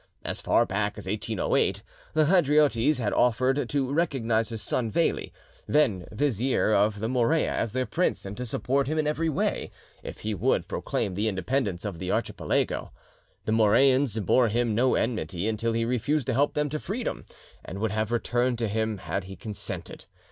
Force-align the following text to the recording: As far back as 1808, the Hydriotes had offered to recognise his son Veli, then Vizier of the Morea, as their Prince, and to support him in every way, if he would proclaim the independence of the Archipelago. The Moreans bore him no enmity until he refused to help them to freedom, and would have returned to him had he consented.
As 0.23 0.41
far 0.41 0.65
back 0.65 0.97
as 0.97 1.05
1808, 1.05 1.83
the 2.15 2.25
Hydriotes 2.25 2.97
had 2.97 3.13
offered 3.13 3.69
to 3.69 3.93
recognise 3.93 4.49
his 4.49 4.63
son 4.63 4.89
Veli, 4.89 5.31
then 5.67 6.07
Vizier 6.11 6.73
of 6.73 7.01
the 7.01 7.07
Morea, 7.07 7.53
as 7.53 7.73
their 7.73 7.85
Prince, 7.85 8.25
and 8.25 8.35
to 8.35 8.43
support 8.43 8.87
him 8.87 8.97
in 8.97 9.05
every 9.05 9.29
way, 9.29 9.69
if 10.01 10.21
he 10.21 10.33
would 10.33 10.67
proclaim 10.67 11.13
the 11.13 11.27
independence 11.27 11.85
of 11.85 11.99
the 11.99 12.09
Archipelago. 12.11 12.91
The 13.45 13.51
Moreans 13.51 14.17
bore 14.21 14.47
him 14.47 14.73
no 14.73 14.95
enmity 14.95 15.47
until 15.47 15.73
he 15.73 15.85
refused 15.85 16.25
to 16.25 16.33
help 16.33 16.55
them 16.55 16.67
to 16.69 16.79
freedom, 16.79 17.23
and 17.63 17.77
would 17.77 17.91
have 17.91 18.11
returned 18.11 18.57
to 18.57 18.67
him 18.67 18.97
had 18.97 19.25
he 19.25 19.35
consented. 19.35 20.05